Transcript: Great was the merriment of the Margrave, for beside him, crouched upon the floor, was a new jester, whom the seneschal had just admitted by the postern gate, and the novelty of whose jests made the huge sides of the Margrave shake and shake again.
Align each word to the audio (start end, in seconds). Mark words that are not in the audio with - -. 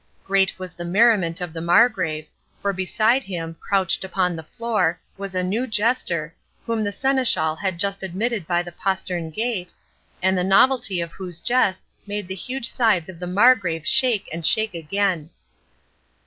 Great 0.25 0.57
was 0.57 0.73
the 0.73 0.83
merriment 0.83 1.39
of 1.41 1.53
the 1.53 1.61
Margrave, 1.61 2.27
for 2.59 2.73
beside 2.73 3.21
him, 3.23 3.55
crouched 3.59 4.03
upon 4.03 4.35
the 4.35 4.41
floor, 4.41 4.99
was 5.15 5.35
a 5.35 5.43
new 5.43 5.67
jester, 5.67 6.33
whom 6.65 6.83
the 6.83 6.91
seneschal 6.91 7.55
had 7.55 7.77
just 7.77 8.01
admitted 8.01 8.47
by 8.47 8.63
the 8.63 8.71
postern 8.71 9.29
gate, 9.29 9.75
and 10.19 10.35
the 10.35 10.43
novelty 10.43 11.01
of 11.01 11.11
whose 11.11 11.39
jests 11.39 12.01
made 12.07 12.27
the 12.27 12.33
huge 12.33 12.67
sides 12.67 13.09
of 13.09 13.19
the 13.19 13.27
Margrave 13.27 13.85
shake 13.85 14.27
and 14.33 14.43
shake 14.43 14.73
again. 14.73 15.29